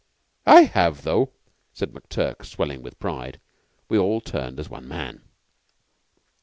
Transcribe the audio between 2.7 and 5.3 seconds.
with pride. We all turned as one man.